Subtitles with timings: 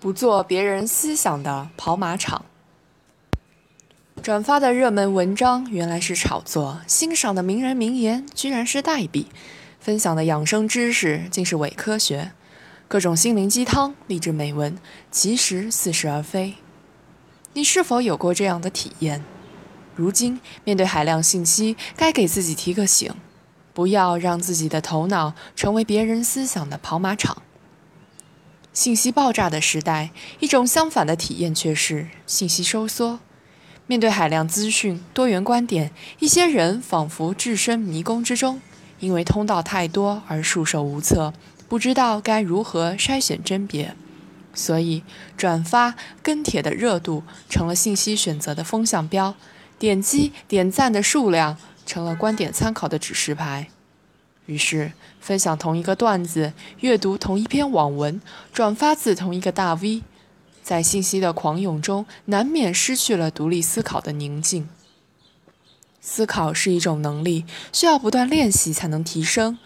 [0.00, 2.44] 不做别人思想的跑马场。
[4.22, 9.26] 转发的热门文章原来是炒作，欣赏的名人名言居然是代笔，
[9.80, 12.32] 分享的养生知识竟是伪科学，
[12.86, 14.78] 各种心灵鸡汤、励志美文
[15.10, 16.54] 其实似是而非。
[17.54, 19.24] 你是否有过这样的体验？
[19.96, 23.12] 如今面对海量信息，该给自己提个醒，
[23.74, 27.42] 不要让自己的头脑成为别人思想的跑马场。
[28.78, 33.18] 信息爆炸的时代，一种相反的体验却是信息收缩。
[33.88, 38.60] 面对海量资讯、多元观点，一些人仿佛置身迷宫之中，
[39.00, 41.34] 因为通道太多而束手无策，
[41.68, 43.96] 不知道该如何筛选甄别。
[44.54, 45.02] 所以，
[45.36, 49.34] 转发、跟帖的热度成了信息选择的风向标，
[49.76, 53.70] 点击、点赞的数量成了观点参考的指示牌。
[54.48, 58.18] 于是，分享同一个段子，阅读同一篇网文，
[58.50, 60.02] 转发自同一个大 V，
[60.62, 64.66] 在信息的狂涌中，难免失去了独立思考的宁静。
[66.00, 69.58] 思考是一种能力，需要不断练习才能提升。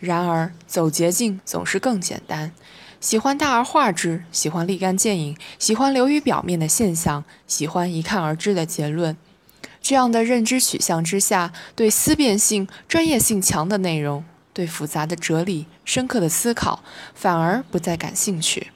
[0.00, 2.52] 然而，走捷径总是更简单。
[3.00, 9.14] 喜欢大而化之，喜欢立竿见影，喜欢流于表面的现象，喜欢一看而知的结论。
[9.84, 16.82] 这样的认知取向之下，对思辨性、专业性强的内容，对复杂的哲理、深刻的思考，
[17.14, 18.68] 反而不再感兴趣。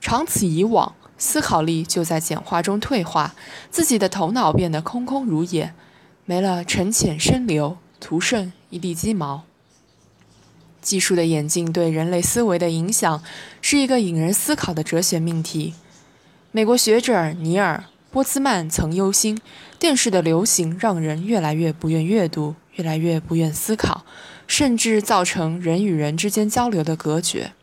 [0.00, 3.34] 长此以往，思考力就在简化中退化，
[3.68, 5.74] 自己的头脑变得空空如也，
[6.24, 9.42] 没了沉潜深流，徒剩一地鸡毛。
[10.80, 13.20] 技术的演进对人类思维的影响，
[13.60, 15.74] 是一个引人思考的哲学命题。
[16.52, 17.86] 美国学者尼尔。
[18.14, 19.40] 波兹曼曾忧心，
[19.76, 24.04] 电视的流行让人越来越不愿阅读，越来越不愿思考，
[24.46, 27.54] 甚至造成人与人之间交流的隔绝。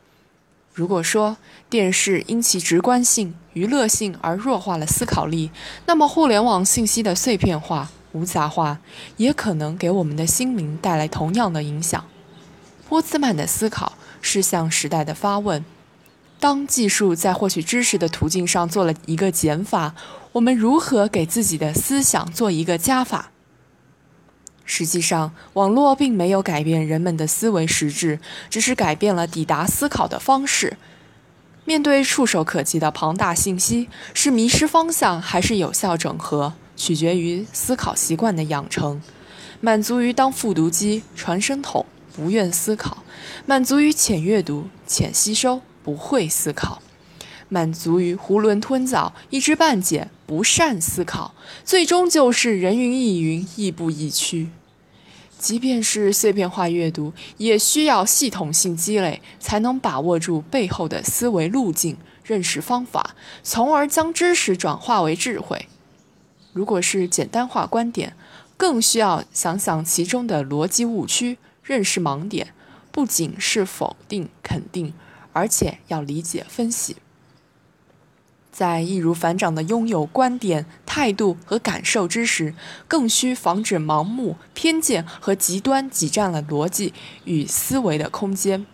[0.73, 1.37] 如果说
[1.69, 5.51] 电视因其直观性、娱乐性而弱化了思考力，
[5.85, 8.79] 那么互联网信息的碎片化、无杂化，
[9.15, 12.03] 也可能给我们的心灵带来同样的影响。
[12.89, 15.63] 波兹曼的思考是向时代的发问。
[16.41, 19.93] 当技术在获取知识的途径上做了一个减法，
[20.31, 23.29] 我们如何给自己的思想做一个加法？
[24.65, 28.19] 实际上，网络并没有改变人们的思维实质，
[28.49, 30.77] 只是改变了抵达思考的方式。
[31.63, 38.99] 面对触手可及的庞大信息，是迷失方向还是有效整合，取决于思考习惯的养成。
[39.59, 41.85] 满足于当复读机、传声筒，
[42.15, 42.97] 不愿思考；
[43.45, 45.61] 满足于浅阅读、浅吸收。
[45.83, 46.81] 不会思考，
[47.49, 51.33] 满足于囫囵吞枣、一知半解，不善思考，
[51.63, 54.49] 最终就是人云亦云、亦步亦趋。
[55.37, 65.67] 即便是碎片化阅读，也需要系统性积累，才能把握住背后的思维路径、认识方法，从而将知识转化为智慧。
[66.53, 68.15] 如果是简单化观点，
[68.55, 72.53] 更需要想想其中的逻辑误区、认识盲点，
[72.91, 74.93] 不仅是否定、肯定。
[75.33, 76.97] 而且要理解分析，
[78.51, 82.53] 在易如反掌的拥有观点、态度和感受之时，
[82.87, 86.93] 更需防止盲目、偏见和极端挤占了逻辑
[87.25, 88.65] 与思维的空间。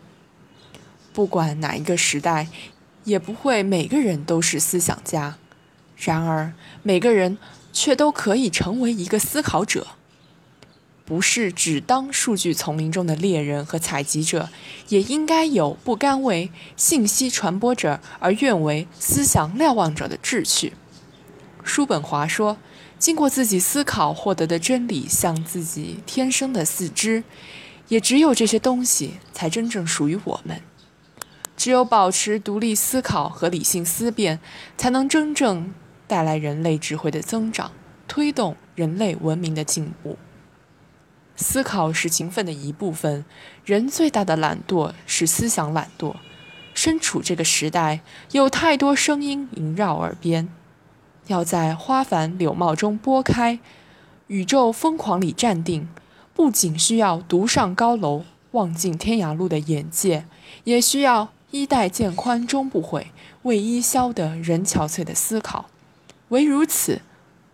[1.14, 2.48] 不管哪一个时代，
[3.04, 5.38] 也不会每个人都是思想家，
[5.96, 6.54] 然而
[6.84, 7.38] 每个人
[7.72, 9.88] 却都可以成为一个思考者。
[11.08, 14.50] 不是只当数据丛林中的猎人和采集者，
[14.90, 20.74] 也应该有不甘为信息传播者而愿为思想瞭望者的志趣。
[21.64, 22.58] 叔本华说
[23.00, 27.24] ：“经过自己思考获得的真理，像自己天生的四肢，
[27.88, 30.62] 也只有这些东西才真正属于我们。
[31.56, 34.42] 只有保持独立思考和理性思辨，
[34.78, 35.74] 才能真正
[36.06, 37.72] 带来人类智慧的增长，
[38.10, 40.18] 推动人类文明的进步。”
[41.38, 43.24] 思考是勤奋的一部分，
[43.64, 46.16] 人最大的懒惰是思想懒惰。
[46.74, 50.50] 身处这个时代，有太多声音萦绕耳边，
[51.28, 53.60] 要在花繁柳茂中拨开，
[54.28, 55.88] 宇宙疯狂里站定，
[56.34, 60.26] 不仅需要独上高楼、望尽天涯路的眼界，
[60.64, 63.12] 也需要衣带渐宽终不悔、
[63.44, 65.70] 为伊消得人憔悴的思考。
[66.30, 67.02] 唯如此，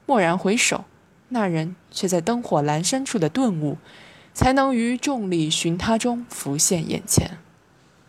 [0.08, 0.86] 蓦然回首。
[1.34, 3.78] 那人却在灯火阑珊处的顿悟，
[4.34, 7.38] 才能于众里寻他中浮现眼前。